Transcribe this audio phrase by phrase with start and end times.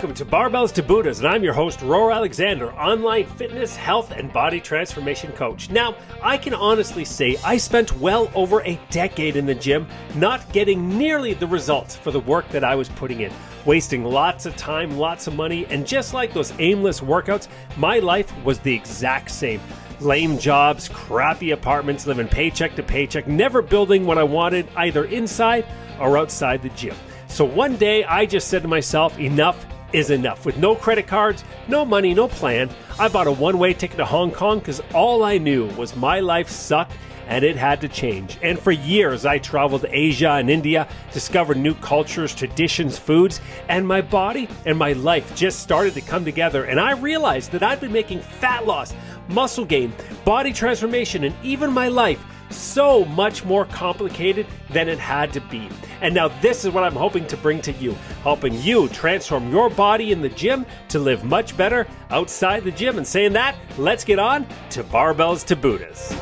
[0.00, 4.32] Welcome to Barbells to Buddhas, and I'm your host, Roar Alexander, online fitness, health, and
[4.32, 5.70] body transformation coach.
[5.70, 10.50] Now, I can honestly say I spent well over a decade in the gym, not
[10.52, 13.32] getting nearly the results for the work that I was putting in,
[13.64, 18.32] wasting lots of time, lots of money, and just like those aimless workouts, my life
[18.44, 19.60] was the exact same.
[20.00, 25.66] Lame jobs, crappy apartments, living paycheck to paycheck, never building what I wanted either inside
[26.00, 26.96] or outside the gym.
[27.28, 30.46] So one day I just said to myself, enough is enough.
[30.46, 34.04] With no credit cards, no money, no plan, I bought a one way ticket to
[34.06, 36.92] Hong Kong because all I knew was my life sucked
[37.30, 38.38] and it had to change.
[38.42, 44.00] And for years, I traveled Asia and India, discovered new cultures, traditions, foods, and my
[44.00, 46.64] body and my life just started to come together.
[46.64, 48.92] And I realized that I'd been making fat loss,
[49.30, 49.92] muscle gain,
[50.24, 55.68] body transformation, and even my life so much more complicated than it had to be.
[56.00, 57.92] And now, this is what I'm hoping to bring to you
[58.22, 62.98] helping you transform your body in the gym to live much better outside the gym.
[62.98, 66.12] And saying that, let's get on to Barbells to Buddhas.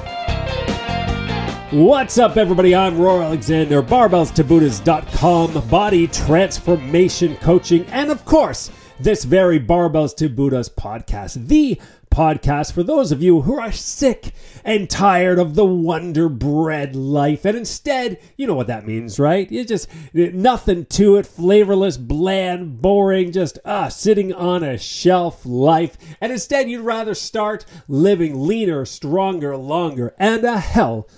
[1.70, 2.74] What's up, everybody?
[2.74, 8.70] I'm Roar Alexander, barbellstobuddhas.com, body transformation coaching, and of course,
[9.00, 14.32] this very Barbells to Buddhas podcast, the podcast for those of you who are sick
[14.64, 17.44] and tired of the Wonder Bread life.
[17.44, 19.50] And instead, you know what that means, right?
[19.52, 25.96] It's just nothing to it, flavorless, bland, boring, just uh, sitting on a shelf life.
[26.20, 31.08] And instead, you'd rather start living leaner, stronger, longer, and a hell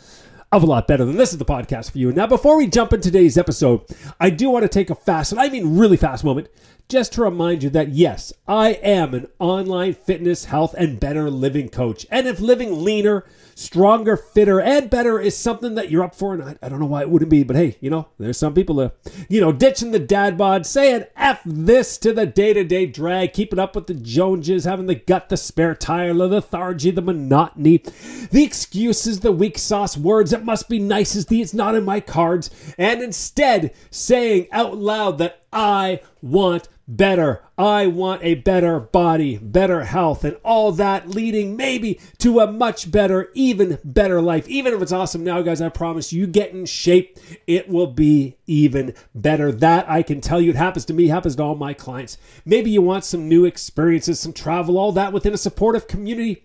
[0.52, 2.12] of a lot better than this is the podcast for you.
[2.12, 3.82] Now, before we jump in today's episode,
[4.18, 6.48] I do want to take a fast, and I mean really fast moment,
[6.88, 11.68] just to remind you that yes, I am an online fitness, health, and better living
[11.68, 12.04] coach.
[12.10, 13.24] And if living leaner,
[13.60, 16.86] stronger, fitter, and better is something that you're up for, and I, I don't know
[16.86, 18.94] why it wouldn't be, but hey, you know, there's some people, that,
[19.28, 23.34] you know, ditching the dad bod, saying F this to the day to day drag,
[23.34, 27.82] keeping up with the Joneses, having the gut, the spare tire, the lethargy, the monotony,
[28.30, 31.84] the excuses, the weak sauce words, it must be nice as the it's not in
[31.84, 37.42] my cards, and instead saying out loud that I want better.
[37.56, 42.90] I want a better body, better health, and all that leading maybe to a much
[42.90, 44.48] better, even better life.
[44.48, 48.36] Even if it's awesome now, guys, I promise you get in shape, it will be
[48.46, 49.52] even better.
[49.52, 52.18] That I can tell you, it happens to me, happens to all my clients.
[52.44, 56.44] Maybe you want some new experiences, some travel, all that within a supportive community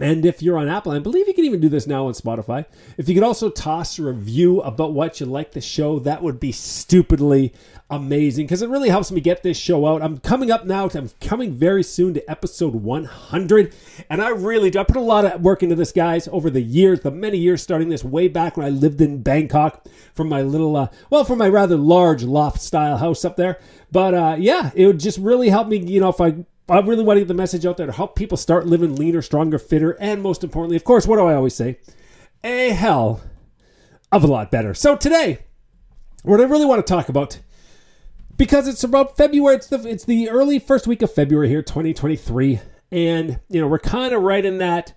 [0.00, 2.64] And if you're on Apple, I believe you can even do this now on Spotify.
[2.98, 6.40] If you could also toss a review about what you like the show, that would
[6.40, 7.52] be stupidly
[7.88, 10.02] amazing because it really helps me get this show out.
[10.02, 10.88] I'm coming up now.
[10.92, 13.72] I'm coming very soon to episode 100,
[14.10, 14.80] and I really do.
[14.80, 17.62] I put a lot of work into this, guys, over the years, the many years
[17.62, 21.38] starting this way back when I lived in Bangkok from my little, uh, well, from
[21.38, 23.60] my rather large loft style house up there.
[23.92, 27.04] But uh, yeah, it would just really help me, you know, if I I really
[27.04, 29.92] want to get the message out there to help people start living leaner, stronger, fitter,
[30.00, 31.78] and most importantly, of course, what do I always say?
[32.42, 33.22] A hell
[34.10, 34.72] of a lot better.
[34.72, 35.40] So today,
[36.22, 37.38] what I really want to talk about,
[38.36, 42.60] because it's about February, it's the it's the early first week of February here, 2023,
[42.90, 44.94] and you know we're kind of right in that.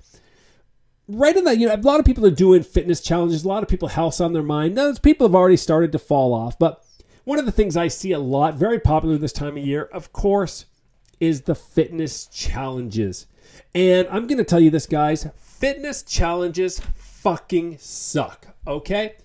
[1.10, 3.46] Right in that, you know, a lot of people are doing fitness challenges.
[3.46, 4.78] A lot of people health on their mind.
[4.78, 6.60] Those people have already started to fall off.
[6.60, 6.84] But
[7.24, 10.12] one of the things I see a lot, very popular this time of year, of
[10.12, 10.66] course,
[11.20, 13.28] is the fitness challenges.
[13.74, 19.16] And I'm going to tell you this, guys fitness challenges fucking suck, okay?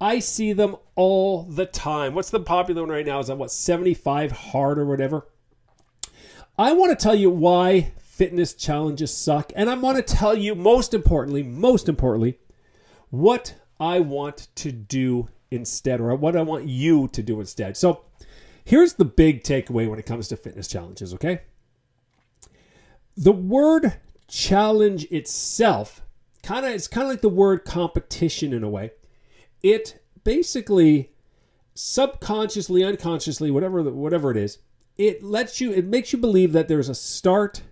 [0.00, 2.14] I see them all the time.
[2.14, 3.20] What's the popular one right now?
[3.20, 5.26] Is that what, 75 hard or whatever?
[6.58, 9.52] I want to tell you why fitness challenges suck.
[9.54, 12.38] And I want to tell you, most importantly, most importantly,
[13.10, 17.76] what I want to do instead, or what I want you to do instead.
[17.76, 18.04] So,
[18.68, 21.40] Here's the big takeaway when it comes to fitness challenges, okay?
[23.16, 23.94] The word
[24.28, 26.02] challenge itself
[26.42, 28.90] kind of it's kind of like the word competition in a way.
[29.62, 31.12] It basically
[31.74, 34.58] subconsciously, unconsciously, whatever whatever it is,
[34.98, 37.62] it lets you it makes you believe that there's a start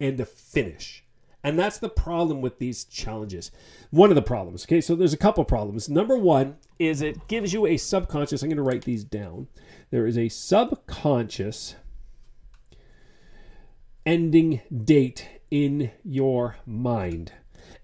[0.00, 1.04] and a finish.
[1.44, 3.52] And that's the problem with these challenges.
[3.90, 4.64] One of the problems.
[4.64, 5.88] Okay, so there's a couple problems.
[5.88, 8.42] Number one is it gives you a subconscious.
[8.42, 9.46] I'm going to write these down.
[9.92, 11.74] There is a subconscious
[14.06, 17.32] ending date in your mind.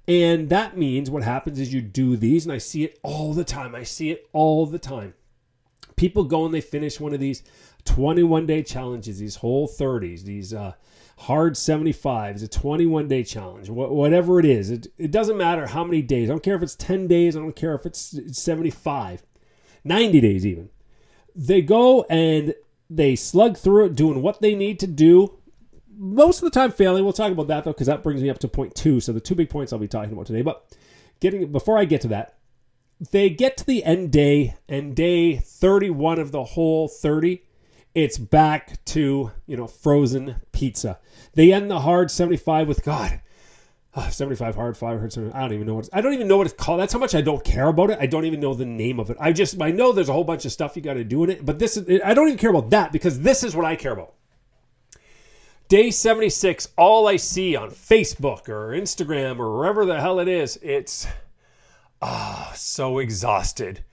[0.09, 3.45] And that means what happens is you do these, and I see it all the
[3.45, 3.75] time.
[3.75, 5.13] I see it all the time.
[5.97, 7.43] People go and they finish one of these
[7.85, 10.73] 21 day challenges, these whole 30s, these uh,
[11.19, 14.71] hard 75s, a 21 day challenge, wh- whatever it is.
[14.71, 16.31] It, it doesn't matter how many days.
[16.31, 17.37] I don't care if it's 10 days.
[17.37, 19.23] I don't care if it's 75,
[19.85, 20.71] 90 days even.
[21.39, 22.55] They go and
[22.91, 25.39] they slug through it, doing what they need to do.
[25.97, 27.05] Most of the time failing.
[27.05, 29.01] We'll talk about that though, because that brings me up to point two.
[29.01, 30.43] So the two big points I'll be talking about today.
[30.43, 30.67] But
[31.21, 32.39] getting before I get to that,
[33.13, 37.43] they get to the end day and day 31 of the whole 30
[37.95, 40.99] it's back to you know frozen pizza
[41.35, 43.21] they end the hard 75 with god
[43.99, 46.37] uh, 75 hard 5 hard 70, i don't even know what i don't even know
[46.37, 48.55] what it's called that's how much i don't care about it i don't even know
[48.55, 50.83] the name of it i just i know there's a whole bunch of stuff you
[50.83, 53.21] got to do in it but this is i don't even care about that because
[53.21, 54.15] this is what i care about
[55.69, 60.59] day 76 all i see on facebook or instagram or wherever the hell it is
[60.63, 61.07] it's
[62.01, 63.85] ah oh, so exhausted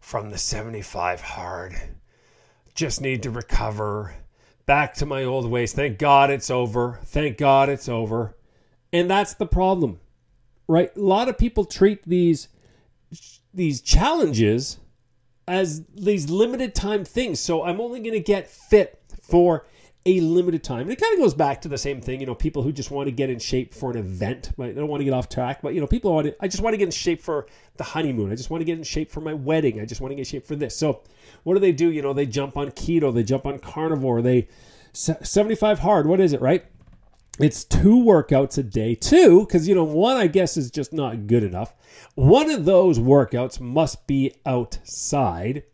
[0.00, 1.74] from the 75 hard
[2.74, 4.14] just need to recover
[4.66, 5.72] back to my old ways.
[5.72, 7.00] Thank God it's over.
[7.04, 8.34] Thank God it's over.
[8.94, 10.00] And that's the problem.
[10.66, 10.96] Right?
[10.96, 12.48] A lot of people treat these
[13.52, 14.78] these challenges
[15.46, 17.38] as these limited time things.
[17.38, 19.66] So I'm only going to get fit for
[20.06, 20.82] a limited time.
[20.82, 22.90] And it kind of goes back to the same thing, you know, people who just
[22.90, 24.52] want to get in shape for an event.
[24.56, 24.74] Right?
[24.74, 26.62] They don't want to get off track, but you know, people want to, I just
[26.62, 28.30] want to get in shape for the honeymoon.
[28.30, 29.80] I just want to get in shape for my wedding.
[29.80, 30.76] I just want to get in shape for this.
[30.76, 31.02] So
[31.42, 31.90] what do they do?
[31.90, 34.48] You know, they jump on keto, they jump on carnivore, they
[34.92, 36.06] 75 hard.
[36.06, 36.64] What is it, right?
[37.40, 38.94] It's two workouts a day.
[38.94, 41.74] too, because you know, one I guess is just not good enough.
[42.14, 45.64] One of those workouts must be outside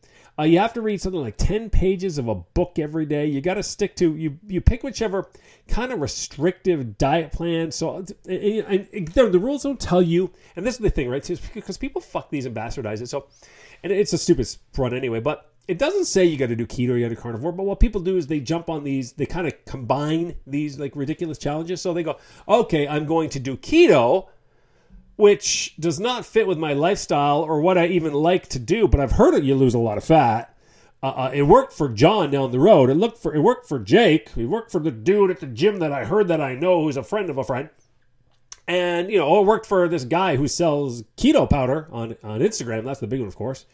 [0.41, 3.27] uh, you have to read something like 10 pages of a book every day.
[3.27, 5.29] You got to stick to, you, you pick whichever
[5.69, 7.71] kind of restrictive diet plan.
[7.71, 11.41] So and, and, and the rules don't tell you, and this is the thing, right?
[11.55, 13.09] Because people fuck these and bastardize it.
[13.09, 13.27] So,
[13.83, 16.99] and it's a stupid front anyway, but it doesn't say you got to do keto,
[16.99, 17.53] you got to carnivore.
[17.53, 20.97] But what people do is they jump on these, they kind of combine these like
[20.97, 21.81] ridiculous challenges.
[21.81, 22.17] So they go,
[22.49, 24.29] okay, I'm going to do keto
[25.21, 28.89] which does not fit with my lifestyle or what I even like to do.
[28.89, 29.45] But I've heard it.
[29.45, 30.57] You lose a lot of fat.
[31.03, 32.89] Uh, uh, it worked for John down the road.
[32.89, 34.31] It looked for it worked for Jake.
[34.37, 36.97] It worked for the dude at the gym that I heard that I know who's
[36.97, 37.69] a friend of a friend.
[38.67, 42.85] And you know, it worked for this guy who sells keto powder on on Instagram.
[42.85, 43.67] That's the big one, of course.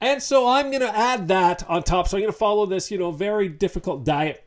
[0.00, 2.08] And so I'm going to add that on top.
[2.08, 4.44] So I'm going to follow this, you know, very difficult diet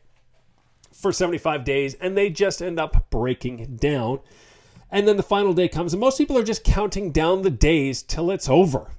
[0.91, 4.19] for 75 days, and they just end up breaking down.
[4.89, 8.01] And then the final day comes, and most people are just counting down the days
[8.01, 8.91] till it's over.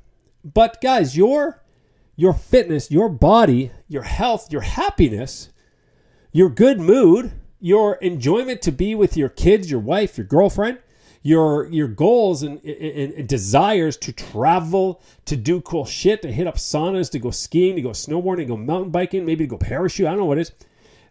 [0.45, 1.63] But guys, your
[2.15, 5.51] your fitness, your body, your health, your happiness,
[6.33, 7.31] your good mood,
[7.61, 10.79] your enjoyment to be with your kids, your wife, your girlfriend,
[11.29, 16.47] your your goals and, and, and, desires to travel, to do cool shit, to hit
[16.47, 19.59] up saunas, to go skiing, to go snowboarding, to go mountain biking, maybe to go
[19.59, 20.07] parachute.
[20.07, 20.53] I don't know what it is.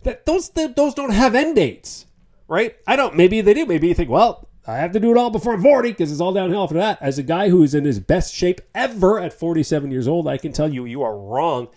[0.04, 2.08] That those those don't have end dates,
[2.48, 2.76] right?
[2.88, 3.16] I don't.
[3.16, 3.68] Maybe they do.
[3.68, 6.20] Maybe you think, well, I have to do it all before I'm 40 because it's
[6.20, 7.00] all downhill after that.
[7.00, 10.38] As a guy who is in his best shape ever at 47 years old, I
[10.38, 11.68] can tell you, you are wrong.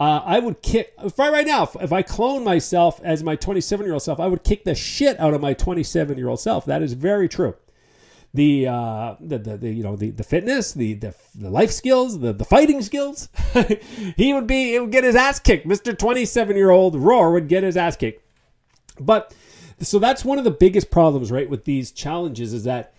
[0.00, 1.68] Uh, I would kick right right now.
[1.78, 5.20] If I clone myself as my 27 year old self, I would kick the shit
[5.20, 6.64] out of my 27 year old self.
[6.64, 7.54] That is very true.
[8.32, 12.20] The, uh, the, the, the, you know the, the fitness, the, the the life skills,
[12.20, 13.28] the, the fighting skills.
[14.16, 15.66] he would be he would get his ass kicked.
[15.66, 18.24] Mister 27 year old Roar would get his ass kicked.
[19.00, 19.34] But
[19.80, 22.94] so that's one of the biggest problems, right, with these challenges is that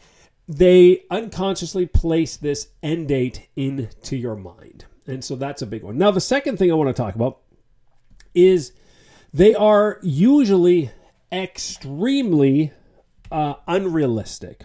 [0.48, 4.86] they unconsciously place this end date into your mind.
[5.08, 5.98] And so that's a big one.
[5.98, 7.40] Now, the second thing I want to talk about
[8.34, 8.74] is
[9.34, 10.92] they are usually
[11.32, 12.72] extremely
[13.32, 14.64] uh, unrealistic.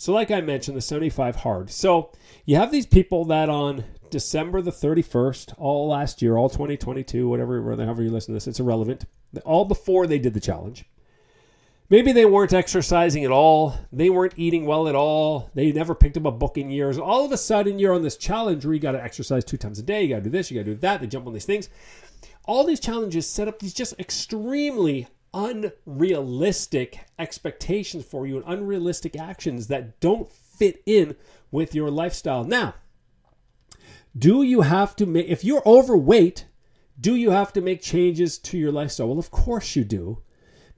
[0.00, 1.70] So, like I mentioned, the 75 hard.
[1.70, 2.10] So,
[2.46, 7.62] you have these people that on December the 31st, all last year, all 2022, whatever,
[7.76, 9.04] however you listen to this, it's irrelevant,
[9.44, 10.86] all before they did the challenge
[11.90, 13.74] Maybe they weren't exercising at all.
[13.92, 15.50] They weren't eating well at all.
[15.54, 16.98] They never picked up a book in years.
[16.98, 19.80] All of a sudden, you're on this challenge where you got to exercise two times
[19.80, 20.04] a day.
[20.04, 21.00] You got to do this, you got to do that.
[21.00, 21.68] They jump on these things.
[22.44, 29.68] All these challenges set up these just extremely unrealistic expectations for you and unrealistic actions
[29.68, 31.16] that don't fit in
[31.50, 32.44] with your lifestyle.
[32.44, 32.74] Now,
[34.16, 36.46] do you have to make, if you're overweight,
[37.00, 39.08] do you have to make changes to your lifestyle?
[39.08, 40.22] Well, of course you do,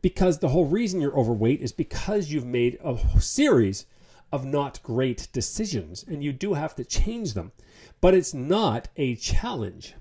[0.02, 3.87] because the whole reason you're overweight is because you've made a series
[4.30, 7.52] of not great decisions and you do have to change them.
[8.00, 9.94] But it's not a challenge.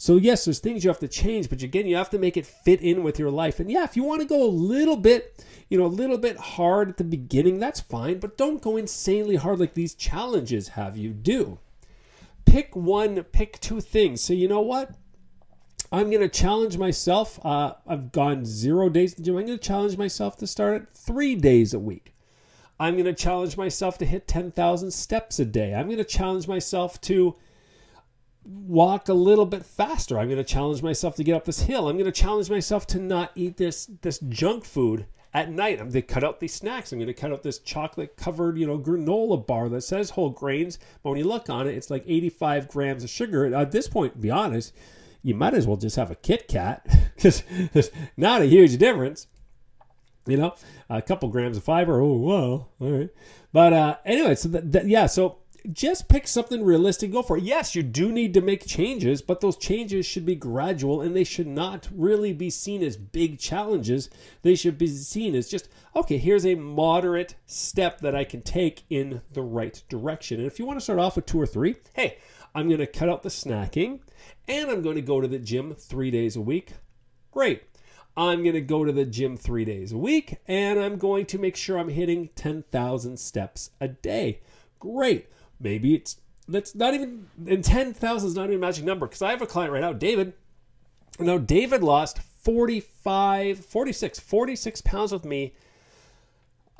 [0.00, 2.46] So, yes, there's things you have to change, but again, you have to make it
[2.46, 3.58] fit in with your life.
[3.58, 6.36] And yeah, if you want to go a little bit, you know, a little bit
[6.36, 10.96] hard at the beginning, that's fine, but don't go insanely hard like these challenges have
[10.96, 11.58] you do.
[12.46, 14.22] Pick one, pick two things.
[14.22, 14.92] So, you know what?
[15.90, 17.44] I'm going to challenge myself.
[17.44, 19.36] Uh, I've gone zero days to gym.
[19.36, 22.14] I'm going to challenge myself to start at three days a week.
[22.78, 25.74] I'm going to challenge myself to hit 10,000 steps a day.
[25.74, 27.34] I'm going to challenge myself to
[28.48, 30.18] walk a little bit faster.
[30.18, 31.88] I'm going to challenge myself to get up this hill.
[31.88, 35.80] I'm going to challenge myself to not eat this this junk food at night.
[35.80, 36.90] I'm going to cut out these snacks.
[36.90, 40.30] I'm going to cut out this chocolate covered, you know, granola bar that says whole
[40.30, 43.54] grains, but when you look on it, it's like 85 grams of sugar.
[43.54, 44.74] At this point, to be honest,
[45.22, 49.26] you might as well just have a Kit Kat because there's not a huge difference.
[50.26, 50.54] You know,
[50.90, 52.00] a couple grams of fiber.
[52.00, 53.10] Oh well, all right.
[53.52, 55.38] But uh, anyway, so that, that yeah, so
[55.72, 57.44] just pick something realistic, go for it.
[57.44, 61.24] Yes, you do need to make changes, but those changes should be gradual and they
[61.24, 64.08] should not really be seen as big challenges.
[64.42, 68.84] They should be seen as just, okay, here's a moderate step that I can take
[68.88, 70.38] in the right direction.
[70.38, 72.18] And if you want to start off with two or three, hey,
[72.54, 74.00] I'm going to cut out the snacking
[74.46, 76.72] and I'm going to go to the gym three days a week.
[77.30, 77.62] Great.
[78.16, 81.38] I'm going to go to the gym three days a week and I'm going to
[81.38, 84.40] make sure I'm hitting 10,000 steps a day.
[84.80, 85.28] Great.
[85.60, 89.30] Maybe it's that's not even and 10,000 is not even a magic number because I
[89.30, 90.32] have a client right now, David.
[91.18, 95.52] Now David lost 45 46 46 pounds with me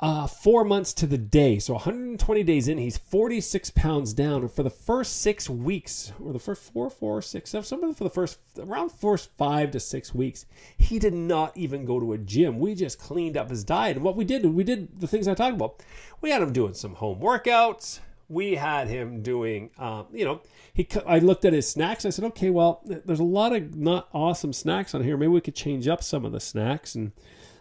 [0.01, 1.59] uh, four months to the day.
[1.59, 4.41] So 120 days in, he's 46 pounds down.
[4.41, 8.05] And for the first six weeks, or the first four, four, six, seven, something for
[8.05, 10.45] the first around first five to six weeks,
[10.77, 12.59] he did not even go to a gym.
[12.59, 13.97] We just cleaned up his diet.
[13.97, 15.83] And what we did, we did the things I talked about.
[16.21, 20.41] We had him doing some home workouts we had him doing, um, you know,
[20.73, 20.87] he.
[21.05, 22.05] I looked at his snacks.
[22.05, 25.17] I said, okay, well, there's a lot of not awesome snacks on here.
[25.17, 27.11] Maybe we could change up some of the snacks and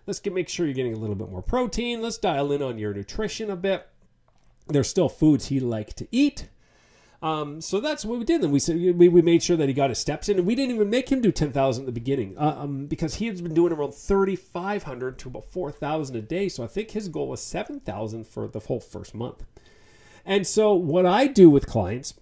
[0.06, 2.02] let's get make sure you're getting a little bit more protein.
[2.02, 3.88] Let's dial in on your nutrition a bit.
[4.66, 6.48] There's still foods he liked to eat.
[7.20, 8.42] Um, so that's what we did.
[8.42, 10.54] Then we said we, we made sure that he got his steps in, and we
[10.54, 13.40] didn't even make him do ten thousand at the beginning uh, um, because he has
[13.40, 16.48] been doing around thirty five hundred to about four thousand a day.
[16.48, 19.44] So I think his goal was seven thousand for the whole first month.
[20.28, 22.12] And so, what I do with clients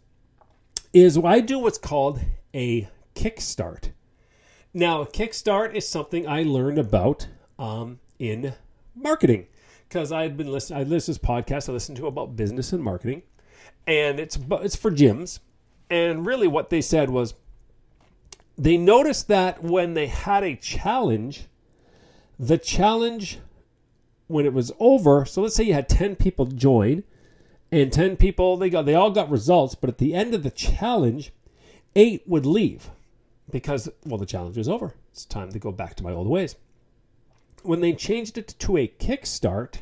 [0.93, 2.21] is I do what's called
[2.55, 3.91] a kickstart.
[4.73, 7.27] Now, a kickstart is something I learned about
[7.59, 8.55] um, in
[8.95, 9.49] marketing
[9.89, 10.79] because I had been listening.
[10.79, 13.23] I listened to this podcast I listened to about business and marketing,
[13.89, 15.41] and it's it's for gyms.
[15.91, 17.35] And really, what they said was
[18.57, 21.47] they noticed that when they had a challenge,
[22.39, 23.41] the challenge
[24.29, 25.25] when it was over.
[25.25, 27.03] So let's say you had ten people join
[27.73, 30.51] and 10 people they got they all got results but at the end of the
[30.51, 31.33] challenge
[31.95, 32.91] eight would leave
[33.51, 34.95] because well the challenge was over.
[35.13, 36.57] It's time to go back to my old ways.
[37.63, 39.77] When they changed it to a kickstart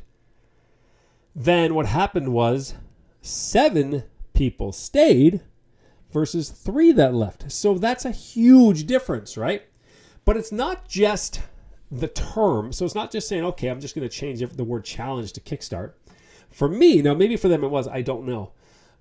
[1.34, 2.74] then what happened was
[3.20, 5.42] seven people stayed
[6.12, 7.50] versus three that left.
[7.50, 9.62] So that's a huge difference right?
[10.24, 11.42] But it's not just
[11.90, 12.72] the term.
[12.72, 15.40] So it's not just saying okay i'm just going to change the word challenge to
[15.40, 15.92] kickstart
[16.54, 18.52] for me, now maybe for them it was, I don't know.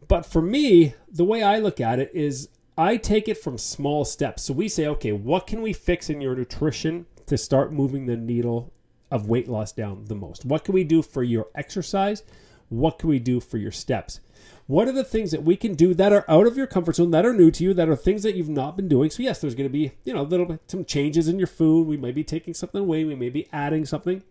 [0.07, 4.05] But for me, the way I look at it is I take it from small
[4.05, 4.43] steps.
[4.43, 8.17] So we say, okay, what can we fix in your nutrition to start moving the
[8.17, 8.73] needle
[9.11, 10.45] of weight loss down the most?
[10.45, 12.23] What can we do for your exercise?
[12.69, 14.19] What can we do for your steps?
[14.65, 17.11] What are the things that we can do that are out of your comfort zone,
[17.11, 19.11] that are new to you, that are things that you've not been doing?
[19.11, 21.47] So yes, there's going to be, you know, a little bit some changes in your
[21.47, 21.85] food.
[21.85, 24.23] We may be taking something away, we may be adding something.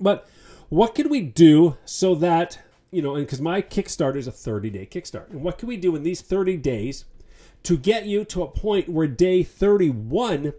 [0.00, 0.26] But
[0.74, 2.58] what can we do so that
[2.90, 5.76] you know and because my kickstarter is a 30 day kickstart and what can we
[5.76, 7.04] do in these 30 days
[7.62, 10.52] to get you to a point where day 31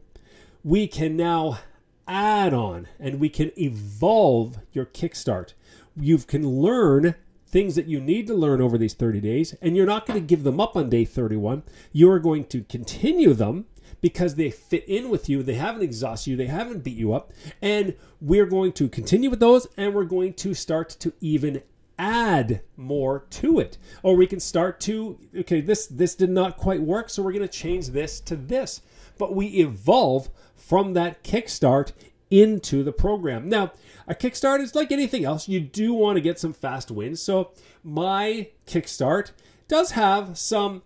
[0.63, 1.59] we can now
[2.07, 5.53] add on and we can evolve your kickstart.
[5.95, 7.15] You can learn
[7.47, 10.25] things that you need to learn over these 30 days and you're not going to
[10.25, 13.65] give them up on day 31 you're going to continue them
[14.05, 15.41] because they fit in with you.
[15.41, 16.37] They haven't exhausted you.
[16.37, 17.33] They haven't beat you up.
[17.59, 21.63] And we're going to continue with those and we're going to start to even
[21.97, 26.81] add more to it or we can start to okay this this did not quite
[26.81, 28.81] work so we're going to change this to this
[29.17, 31.93] but we evolve from that kickstart
[32.29, 33.47] into the program.
[33.47, 33.71] Now,
[34.07, 35.47] a Kickstart is like anything else.
[35.47, 37.21] You do want to get some fast wins.
[37.21, 37.51] So,
[37.83, 39.31] my Kickstart
[39.67, 40.81] does have some,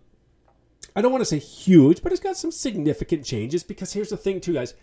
[0.96, 4.17] I don't want to say huge, but it's got some significant changes because here's the
[4.17, 4.74] thing, too, guys.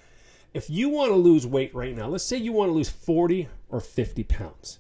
[0.55, 3.49] If you want to lose weight right now, let's say you want to lose 40
[3.69, 4.79] or 50 pounds,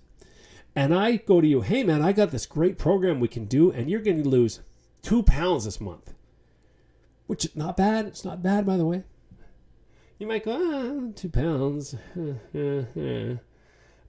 [0.75, 3.71] and I go to you, hey man, I got this great program we can do,
[3.71, 4.61] and you're going to lose
[5.02, 6.14] two pounds this month,
[7.26, 8.06] which is not bad.
[8.06, 9.04] It's not bad, by the way.
[10.18, 11.95] You might go, ah, two pounds.
[12.16, 13.37] Uh, uh, uh.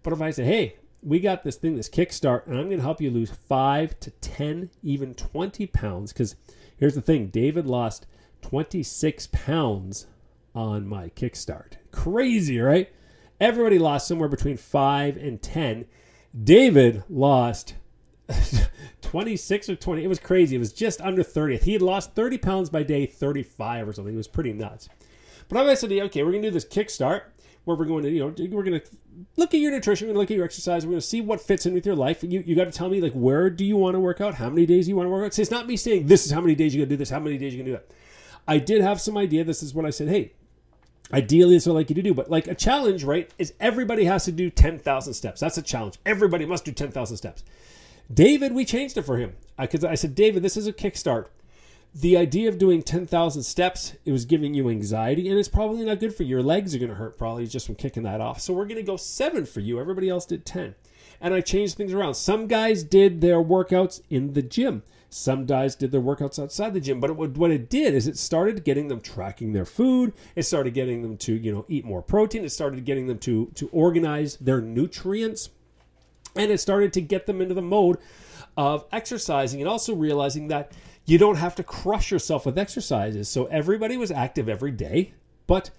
[0.04, 2.84] but if I say, hey, we got this thing, this kickstart, and I'm going to
[2.84, 6.14] help you lose five to 10, even 20 pounds.
[6.14, 6.36] Because
[6.78, 8.06] here's the thing David lost
[8.42, 10.08] 26 pounds
[10.56, 11.74] on my kickstart.
[11.92, 12.92] Crazy, right?
[13.40, 15.86] Everybody lost somewhere between 5 and 10.
[16.44, 17.76] David lost
[19.02, 20.04] 26 or 20.
[20.04, 20.56] It was crazy.
[20.56, 21.58] It was just under 30.
[21.58, 24.14] He had lost 30 pounds by day 35 or something.
[24.14, 24.90] It was pretty nuts.
[25.50, 27.22] But I said, okay, we're going to do this kickstart
[27.68, 28.88] where we're going to, you know, we're going to
[29.36, 31.20] look at your nutrition, we're going to look at your exercise, we're going to see
[31.20, 32.24] what fits in with your life.
[32.24, 34.36] You, you got to tell me, like, where do you want to work out?
[34.36, 35.38] How many days you want to work out?
[35.38, 37.20] It's not me saying, this is how many days you're going to do this, how
[37.20, 37.94] many days you're going to do that.
[38.48, 39.44] I did have some idea.
[39.44, 40.32] This is what I said, hey,
[41.12, 42.14] ideally this is what I like you to do.
[42.14, 45.42] But like a challenge, right, is everybody has to do 10,000 steps.
[45.42, 46.00] That's a challenge.
[46.06, 47.44] Everybody must do 10,000 steps.
[48.14, 49.36] David, we changed it for him.
[49.60, 51.26] Because I, I said, David, this is a kickstart
[52.00, 56.00] the idea of doing 10,000 steps, it was giving you anxiety, and it's probably not
[56.00, 56.30] good for you.
[56.30, 58.40] Your legs are going to hurt probably just from kicking that off.
[58.40, 59.80] So we're going to go seven for you.
[59.80, 60.76] Everybody else did 10.
[61.20, 62.14] And I changed things around.
[62.14, 64.84] Some guys did their workouts in the gym.
[65.10, 67.00] Some guys did their workouts outside the gym.
[67.00, 70.14] But it, what it did is it started getting them tracking their food.
[70.36, 72.46] It started getting them to, you know, eat more protein.
[72.46, 75.50] It started getting them to, to organize their nutrients.
[76.36, 77.98] And it started to get them into the mode
[78.56, 80.72] of exercising and also realizing that
[81.08, 83.30] you don't have to crush yourself with exercises.
[83.30, 85.14] So everybody was active every day,
[85.48, 85.72] but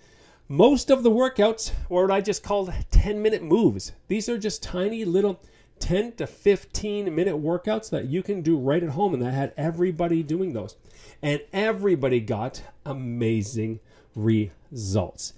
[0.48, 3.92] most of the workouts were what I just called 10 minute moves.
[4.08, 5.40] These are just tiny little
[5.80, 9.52] 10 to 15 minute workouts that you can do right at home, and that had
[9.58, 10.76] everybody doing those.
[11.22, 13.80] And everybody got amazing
[14.16, 15.34] results.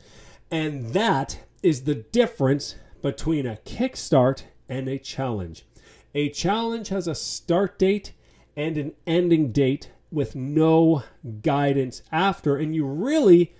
[0.53, 5.65] And that is the difference between a kickstart and a challenge.
[6.15, 8.13] A challenge has a start date
[8.57, 11.05] and an ending date with no
[11.43, 13.55] guidance after, and you really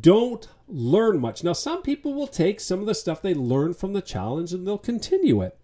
[0.00, 1.44] don't learn much.
[1.44, 4.66] Now, some people will take some of the stuff they learned from the challenge and
[4.66, 5.58] they'll continue it.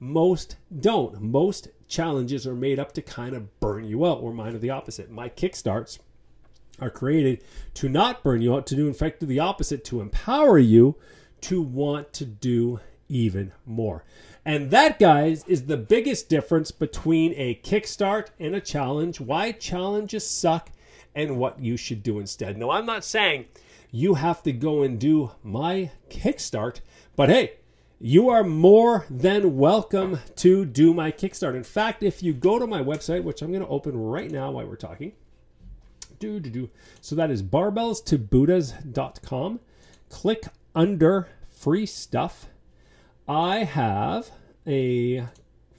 [0.00, 1.20] Most don't.
[1.20, 4.70] Most challenges are made up to kind of burn you out, or mine are the
[4.70, 5.10] opposite.
[5.10, 5.98] My kickstarts
[6.80, 7.44] are created
[7.74, 10.96] to not burn you out, to do, in fact, do the opposite, to empower you
[11.42, 12.80] to want to do
[13.14, 14.04] even more.
[14.44, 19.20] And that, guys, is the biggest difference between a kickstart and a challenge.
[19.20, 20.70] Why challenges suck
[21.14, 22.58] and what you should do instead.
[22.58, 23.44] Now, I'm not saying
[23.92, 26.80] you have to go and do my kickstart,
[27.14, 27.52] but hey,
[28.00, 31.54] you are more than welcome to do my kickstart.
[31.54, 34.50] In fact, if you go to my website, which I'm going to open right now
[34.50, 35.12] while we're talking,
[36.18, 36.68] do do do.
[37.00, 39.60] So that is barbellstobuddhas.com.
[40.10, 42.48] Click under free stuff
[43.28, 44.30] I have
[44.66, 45.26] a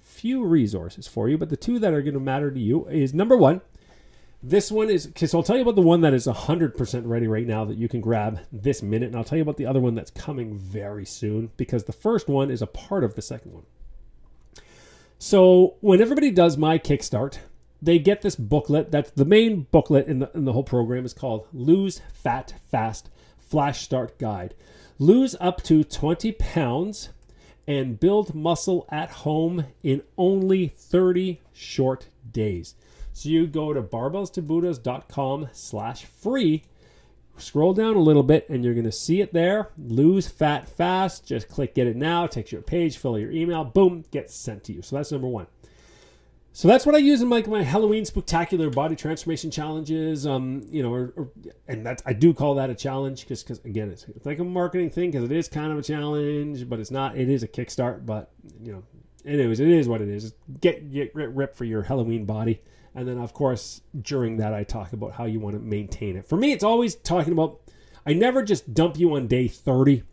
[0.02, 3.14] few resources for you, but the two that are going to matter to you is
[3.14, 3.62] number one,
[4.42, 5.28] this one is okay.
[5.28, 7.88] So I'll tell you about the one that is 100% ready right now that you
[7.88, 11.06] can grab this minute, and I'll tell you about the other one that's coming very
[11.06, 13.66] soon because the first one is a part of the second one.
[15.18, 17.40] So when everybody does my Kickstart,
[17.82, 18.92] they get this booklet.
[18.92, 23.10] That's the main booklet in the in the whole program is called Lose Fat Fast
[23.38, 24.54] Flash Start Guide.
[24.98, 27.10] Lose up to 20 pounds
[27.68, 32.76] and build muscle at home in only 30 short days.
[33.14, 36.64] So you go to barbellstobuddhas.com slash free,
[37.38, 39.70] scroll down a little bit and you're going to see it there.
[39.78, 41.26] Lose fat fast.
[41.26, 42.26] Just click get it now.
[42.26, 44.82] It takes you a page, fill your email, boom, gets sent to you.
[44.82, 45.48] So that's number one.
[46.56, 50.26] So that's what I use in like my Halloween spectacular body transformation challenges.
[50.26, 51.30] Um, you know, or, or
[51.68, 54.44] and that I do call that a challenge because because again, it's, it's like a
[54.46, 57.18] marketing thing because it is kind of a challenge, but it's not.
[57.18, 58.32] It is a kickstart, but
[58.64, 58.84] you know,
[59.26, 60.34] anyways, it is what it is.
[60.62, 62.62] Get get ripped for your Halloween body,
[62.96, 66.26] and then of course during that I talk about how you want to maintain it.
[66.26, 67.60] For me, it's always talking about.
[68.06, 70.04] I never just dump you on day thirty.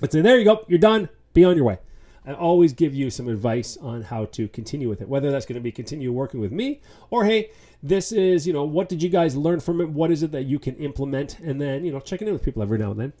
[0.00, 1.08] I say there you go, you're done.
[1.32, 1.78] Be on your way
[2.26, 5.08] and always give you some advice on how to continue with it.
[5.08, 7.50] Whether that's going to be continue working with me or hey,
[7.82, 9.88] this is, you know, what did you guys learn from it?
[9.88, 11.38] What is it that you can implement?
[11.38, 13.12] And then, you know, checking in with people every now and then.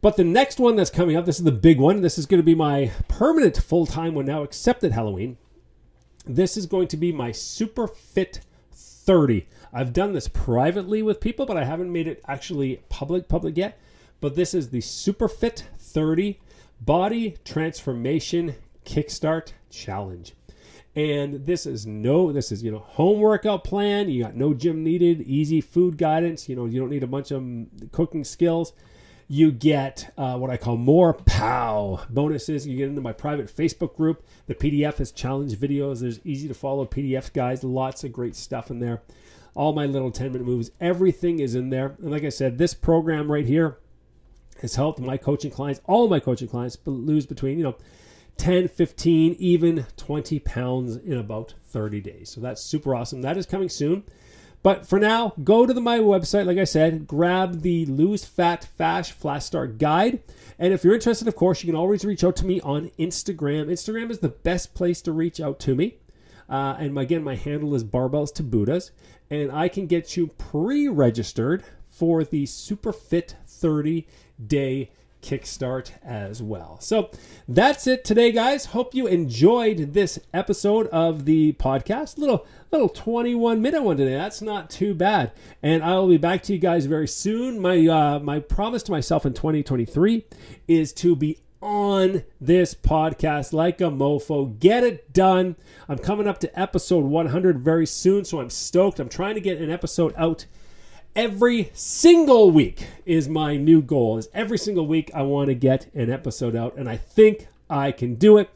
[0.00, 2.02] But the next one that's coming up, this is the big one.
[2.02, 5.36] This is going to be my permanent full time one now, except at Halloween.
[6.26, 8.40] This is going to be my Super Fit
[8.72, 9.46] 30.
[9.72, 13.80] I've done this privately with people, but I haven't made it actually public public yet.
[14.20, 16.38] But this is the Super Fit 30
[16.84, 20.34] Body Transformation Kickstart Challenge.
[20.94, 24.10] And this is no, this is, you know, home workout plan.
[24.10, 26.48] You got no gym needed, easy food guidance.
[26.48, 27.42] You know, you don't need a bunch of
[27.90, 28.74] cooking skills.
[29.26, 32.66] You get uh, what I call more POW bonuses.
[32.66, 34.22] You get into my private Facebook group.
[34.46, 36.00] The PDF has challenge videos.
[36.00, 37.64] There's easy to follow PDFs, guys.
[37.64, 39.02] Lots of great stuff in there.
[39.54, 41.96] All my little 10 minute moves, everything is in there.
[42.02, 43.78] And like I said, this program right here
[44.60, 47.76] has helped my coaching clients, all my coaching clients, lose between, you know,
[48.36, 52.30] 10, 15, even 20 pounds in about 30 days.
[52.30, 53.22] So that's super awesome.
[53.22, 54.04] That is coming soon.
[54.62, 58.64] But for now, go to the, my website, like I said, grab the Lose Fat
[58.64, 60.22] Fast Flash Start Guide.
[60.58, 63.66] And if you're interested, of course, you can always reach out to me on Instagram.
[63.66, 65.98] Instagram is the best place to reach out to me.
[66.48, 68.90] Uh, and again, my handle is Barbells to Buddhas.
[69.28, 74.06] And I can get you pre registered for the Super Fit 30
[74.44, 74.90] day
[75.24, 76.78] kickstart as well.
[76.80, 77.10] So
[77.48, 78.66] that's it today, guys.
[78.66, 82.18] Hope you enjoyed this episode of the podcast.
[82.18, 84.14] Little little 21 minute one today.
[84.14, 85.32] That's not too bad.
[85.62, 87.60] And I will be back to you guys very soon.
[87.60, 90.26] My uh, my promise to myself in 2023
[90.68, 94.58] is to be on this podcast like a mofo.
[94.58, 95.56] Get it done.
[95.88, 99.00] I'm coming up to episode 100 very soon, so I'm stoked.
[99.00, 100.44] I'm trying to get an episode out
[101.16, 104.18] every single week is my new goal.
[104.18, 107.92] Is every single week i want to get an episode out and i think i
[107.92, 108.50] can do it.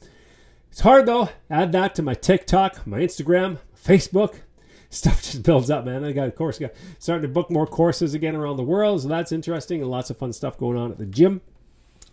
[0.71, 1.29] It's hard though.
[1.51, 4.41] Add that to my tiktok my instagram facebook.
[4.91, 6.05] Stuff just builds up man.
[6.05, 9.09] I got of course got starting to book more courses again around the world so
[9.09, 11.43] that's interesting and lots of fun stuff going on at the gym.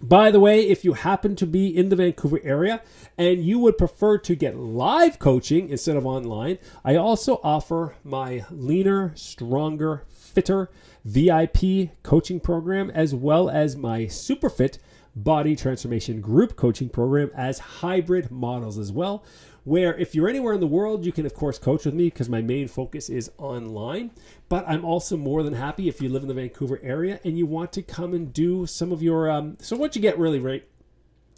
[0.01, 2.81] By the way, if you happen to be in the Vancouver area
[3.17, 8.43] and you would prefer to get live coaching instead of online, I also offer my
[8.51, 10.03] Leaner, Stronger,
[10.35, 10.69] Fitter
[11.03, 14.77] VIP coaching program as well as my Superfit
[15.15, 19.23] body transformation group coaching program as hybrid models as well
[19.65, 22.29] where if you're anywhere in the world, you can, of course, coach with me because
[22.29, 24.11] my main focus is online.
[24.47, 27.47] But I'm also more than happy if you live in the Vancouver area and you
[27.47, 29.29] want to come and do some of your.
[29.29, 30.63] Um, so, what you get really right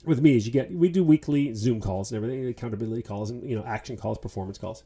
[0.06, 3.50] with me is you get, we do weekly Zoom calls and everything, accountability calls and,
[3.50, 4.84] you know, action calls, performance calls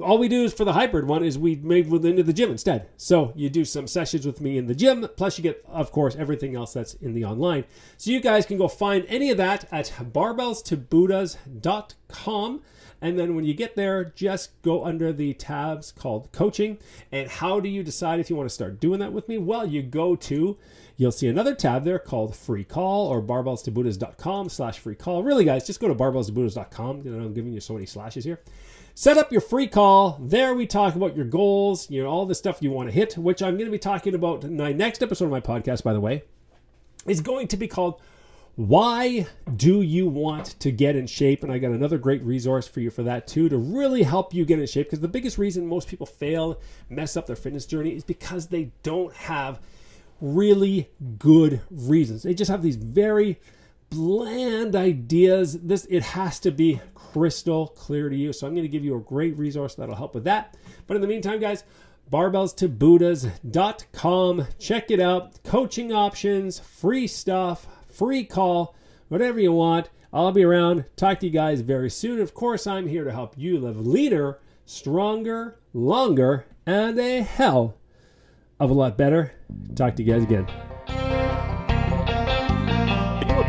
[0.00, 2.88] all we do is for the hybrid one is we move into the gym instead.
[2.96, 6.16] So you do some sessions with me in the gym, plus you get, of course,
[6.16, 7.64] everything else that's in the online.
[7.98, 12.62] So you guys can go find any of that at barbellstobuddhas.com.
[13.02, 16.78] And then when you get there, just go under the tabs called coaching.
[17.10, 19.38] And how do you decide if you want to start doing that with me?
[19.38, 20.56] Well, you go to,
[20.96, 25.24] you'll see another tab there called free call or barbellstobuddhas.com slash free call.
[25.24, 27.02] Really, guys, just go to barbellstobuddhas.com.
[27.04, 28.38] You know, I'm giving you so many slashes here.
[28.94, 30.18] Set up your free call.
[30.20, 33.16] There we talk about your goals, you know, all the stuff you want to hit,
[33.16, 35.94] which I'm going to be talking about in my next episode of my podcast, by
[35.94, 36.24] the way,
[37.06, 38.02] is going to be called
[38.54, 39.26] Why
[39.56, 41.42] Do You Want to Get in Shape?
[41.42, 44.44] And I got another great resource for you for that too, to really help you
[44.44, 44.88] get in shape.
[44.88, 48.72] Because the biggest reason most people fail, mess up their fitness journey is because they
[48.82, 49.58] don't have
[50.20, 52.24] really good reasons.
[52.24, 53.40] They just have these very
[53.92, 55.60] bland ideas.
[55.60, 58.32] This it has to be crystal clear to you.
[58.32, 60.56] So I'm going to give you a great resource that'll help with that.
[60.86, 61.64] But in the meantime, guys,
[62.10, 64.46] barbellstobuddhas.com.
[64.58, 65.42] Check it out.
[65.44, 68.74] Coaching options, free stuff, free call,
[69.08, 69.90] whatever you want.
[70.12, 70.84] I'll be around.
[70.96, 72.20] Talk to you guys very soon.
[72.20, 77.78] Of course, I'm here to help you live leaner, stronger, longer, and a hell
[78.60, 79.32] of a lot better.
[79.74, 80.46] Talk to you guys again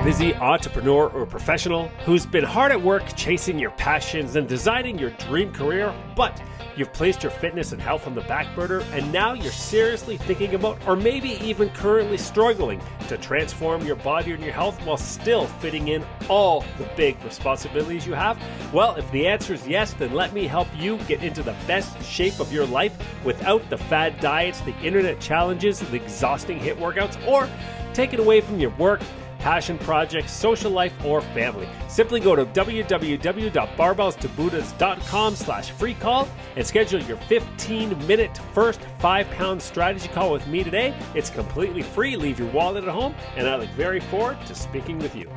[0.04, 5.12] busy entrepreneur or professional who's been hard at work chasing your passions and designing your
[5.12, 6.44] dream career, but
[6.76, 10.56] you've placed your fitness and health on the back burner and now you're seriously thinking
[10.56, 15.48] about, or maybe even currently struggling to transform your body and your health while still
[15.48, 18.38] fitting in all the big responsibilities you have?
[18.74, 22.04] Well, if the answer is yes, then let me help you get into the best
[22.04, 27.26] shape of your life without the fad diets, the internet challenges, the exhausting HIIT workouts,
[27.26, 27.48] or
[27.94, 29.00] take it away from your work
[29.44, 31.68] passion project, social life, or family.
[31.90, 40.32] Simply go to www.barbellstobuddhas.com slash free call and schedule your 15-minute first 5-pound strategy call
[40.32, 40.96] with me today.
[41.14, 42.16] It's completely free.
[42.16, 45.30] Leave your wallet at home, and I look very forward to speaking with you.